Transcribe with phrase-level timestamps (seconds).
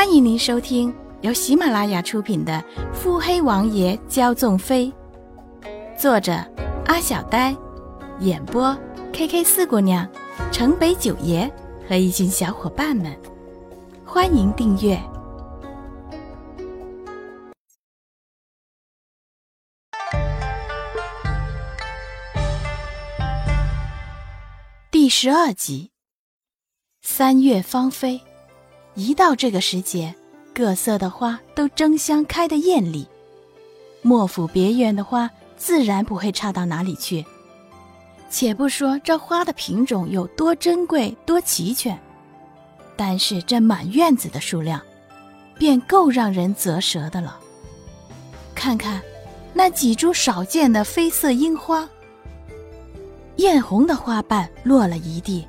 [0.00, 2.54] 欢迎您收听由喜马拉雅出品的
[2.94, 4.90] 《腹黑王爷骄纵妃》，
[6.00, 6.32] 作者
[6.86, 7.54] 阿小呆，
[8.20, 8.74] 演播
[9.12, 10.10] K K 四姑娘、
[10.50, 11.52] 城北九爷
[11.86, 13.14] 和一群小伙伴们。
[14.02, 14.98] 欢迎订阅
[24.90, 25.90] 第十二集。
[27.02, 28.22] 三月芳菲。
[29.00, 30.14] 一到这个时节，
[30.54, 33.08] 各色的花都争相开得艳丽，
[34.02, 37.24] 莫府别院的花自然不会差到哪里去。
[38.28, 41.98] 且不说这花的品种有多珍贵、多齐全，
[42.94, 44.78] 但是这满院子的数量，
[45.56, 47.40] 便够让人啧舌的了。
[48.54, 49.00] 看看
[49.54, 51.88] 那几株少见的绯色樱花，
[53.36, 55.48] 艳红的花瓣落了一地，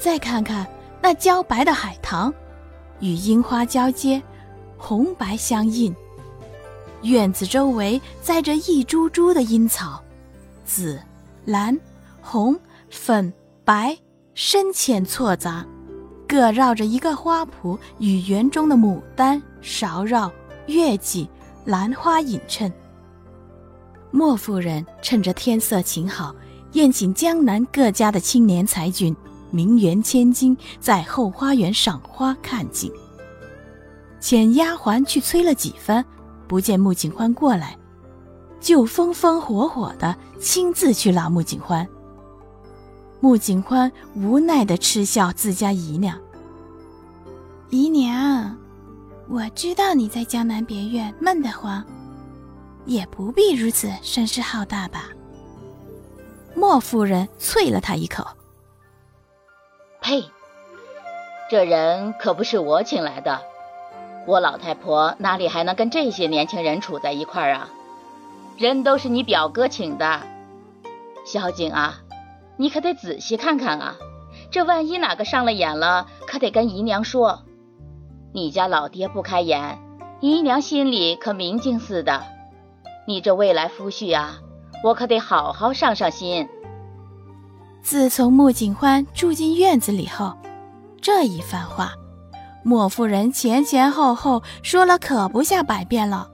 [0.00, 0.64] 再看看。
[1.02, 2.32] 那娇白的海棠，
[3.00, 4.22] 与樱花交接，
[4.76, 5.94] 红白相映。
[7.02, 10.02] 院子周围栽着一株株的樱草，
[10.64, 10.98] 紫、
[11.44, 11.78] 蓝、
[12.22, 13.30] 红、粉、
[13.64, 13.96] 白，
[14.34, 15.66] 深浅错杂，
[16.26, 20.32] 各绕着一个花圃，与园中的牡丹、芍药、
[20.66, 21.28] 月季、
[21.66, 22.72] 兰花映衬。
[24.10, 26.34] 莫夫人趁着天色晴好，
[26.72, 29.14] 宴请江南各家的青年才俊。
[29.54, 32.92] 名媛千金在后花园赏花看景，
[34.20, 36.04] 遣丫鬟去催了几番，
[36.48, 37.78] 不见穆景欢过来，
[38.60, 41.86] 就风风火火的亲自去拉穆景欢。
[43.20, 46.18] 穆景欢无奈的嗤笑自家姨娘
[47.70, 48.56] ：“姨娘，
[49.28, 51.84] 我知道你在江南别院闷得慌，
[52.86, 55.10] 也不必如此声势浩大吧。”
[56.56, 58.26] 莫夫人啐了他一口。
[60.04, 60.22] 呸！
[61.48, 63.40] 这人可不是我请来的，
[64.26, 67.70] 我老太婆哪里还能跟这些年轻人处在一块儿啊？
[68.58, 70.20] 人都是你表哥请的，
[71.24, 72.00] 小景啊，
[72.58, 73.96] 你可得仔细看看啊！
[74.50, 77.40] 这万一哪个上了眼了，可得跟姨娘说。
[78.34, 79.78] 你家老爹不开眼，
[80.20, 82.22] 姨娘心里可明镜似的。
[83.06, 84.36] 你这未来夫婿啊，
[84.84, 86.46] 我可得好好上上心。
[87.84, 90.34] 自从穆景欢住进院子里后，
[91.02, 91.92] 这一番话，
[92.62, 96.30] 莫夫人前前后后说了可不下百遍了。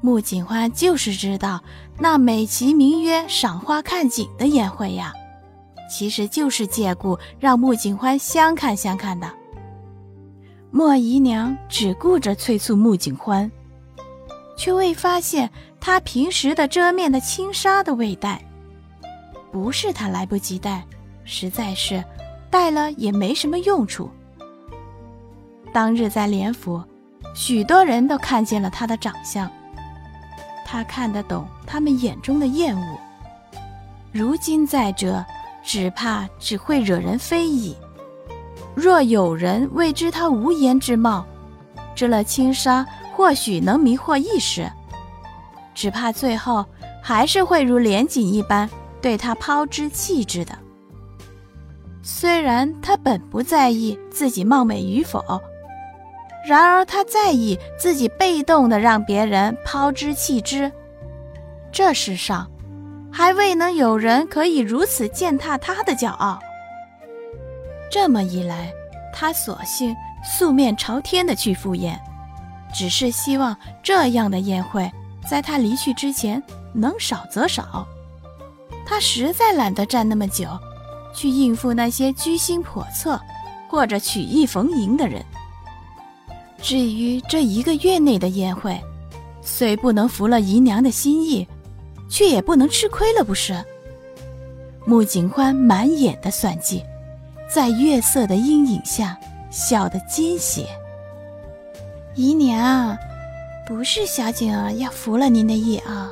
[0.00, 1.60] 穆景欢就是知道，
[1.98, 5.12] 那美其名曰赏花看景的宴会呀，
[5.90, 9.28] 其实就是借故让穆景欢相看相看的。
[10.70, 13.50] 莫姨娘只顾着催促穆景欢，
[14.56, 15.50] 却未发现
[15.80, 18.40] 他平时的遮面的轻纱的未带。
[19.54, 20.84] 不是他来不及带，
[21.24, 22.02] 实在是
[22.50, 24.10] 带了也没什么用处。
[25.72, 26.82] 当日在连府，
[27.36, 29.48] 许多人都看见了他的长相，
[30.66, 32.98] 他看得懂他们眼中的厌恶。
[34.10, 35.24] 如今再遮，
[35.62, 37.76] 只怕只会惹人非议。
[38.74, 41.24] 若有人未知他无颜之貌，
[41.94, 44.68] 遮了轻纱，或许能迷惑一时，
[45.76, 46.66] 只怕最后
[47.00, 48.68] 还是会如连锦一般。
[49.04, 50.56] 对他抛之弃之的，
[52.02, 55.22] 虽然他本不在意自己貌美与否，
[56.48, 60.72] 然而他在意自己被动的让别人抛之弃之。
[61.70, 62.50] 这世上，
[63.12, 66.40] 还未能有人可以如此践踏他的骄傲。
[67.90, 68.72] 这么一来，
[69.12, 69.94] 他索性
[70.24, 72.00] 素面朝天的去赴宴，
[72.72, 74.90] 只是希望这样的宴会
[75.28, 77.86] 在他离去之前能少则少。
[78.86, 80.46] 他实在懒得站那么久，
[81.14, 83.20] 去应付那些居心叵测
[83.68, 85.24] 或者曲意逢迎的人。
[86.60, 88.80] 至于这一个月内的宴会，
[89.42, 91.46] 虽不能服了姨娘的心意，
[92.08, 93.54] 却也不能吃亏了，不是？
[94.86, 96.82] 穆景欢满眼的算计，
[97.48, 99.18] 在月色的阴影下
[99.50, 100.66] 笑得奸险。
[102.14, 102.96] 姨娘，
[103.66, 106.10] 不是小景儿要服了您的意啊。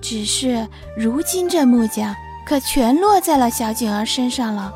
[0.00, 0.66] 只是
[0.96, 2.14] 如今这木匠
[2.46, 4.72] 可全落在了小景儿身上了，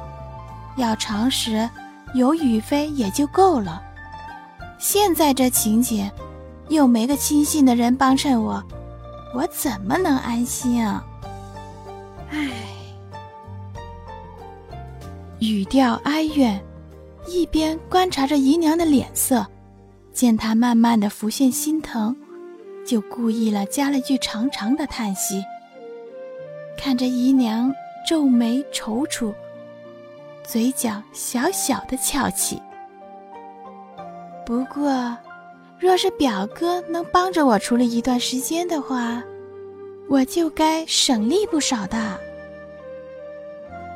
[0.77, 1.69] 要常时
[2.15, 3.83] 有雨飞也就够了。
[4.79, 6.11] 现在这情景，
[6.69, 8.63] 又没个亲信的人帮衬我，
[9.35, 11.03] 我怎么能安心啊？
[12.31, 12.51] 唉，
[15.39, 16.63] 语调哀怨，
[17.27, 19.47] 一边观察着姨娘的脸色，
[20.13, 22.15] 见她慢慢的浮现心疼。
[22.87, 25.45] 就故意了，加了句长长的叹息。
[26.77, 27.73] 看着姨娘
[28.07, 29.33] 皱眉踌躇，
[30.43, 32.61] 嘴角小小的翘起。
[34.45, 35.17] 不过，
[35.79, 39.23] 若是表哥能帮着我处理一段时间的话，
[40.11, 42.19] 我就该省力不少的。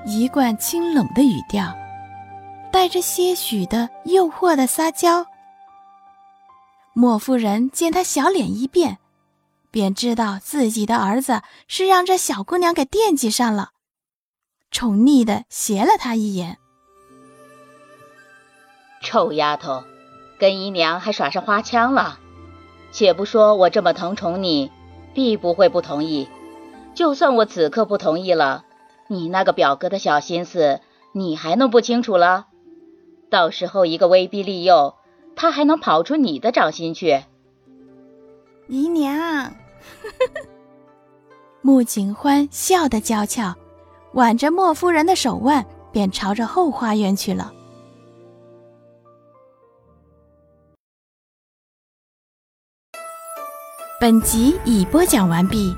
[0.06, 1.70] 一贯清冷的语调，
[2.73, 5.26] 带着些许的诱惑的撒娇。
[7.00, 8.99] 莫夫人见他小脸一变，
[9.71, 13.69] 便知道自己的儿子是让这小姑娘给惦记上了，
[14.73, 16.59] 宠溺的斜了他一眼
[19.00, 19.85] ：“臭丫头，
[20.41, 22.19] 跟姨娘还耍上花枪了。
[22.91, 24.73] 且不说我这么疼宠你，
[25.15, 26.29] 必不会不同意。
[26.97, 28.65] 就算我此刻不同意了。”
[29.06, 30.81] 你那个表哥的小心思，
[31.12, 32.49] 你还弄不清楚了？
[33.31, 34.97] 到时候一个威逼利诱，
[35.38, 37.23] 他还能跑出你的掌心去？
[38.67, 39.55] 姨娘，
[41.62, 43.55] 穆景欢笑得娇俏，
[44.14, 47.52] 挽着莫夫人的手腕，便朝着后花园去了。
[54.00, 55.73] 本集已播讲完毕。